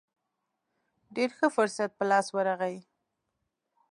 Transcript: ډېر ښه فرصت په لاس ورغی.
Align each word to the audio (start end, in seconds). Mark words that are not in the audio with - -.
ډېر 1.15 1.29
ښه 1.37 1.47
فرصت 1.55 1.89
په 1.95 2.03
لاس 2.11 2.27
ورغی. 2.35 2.77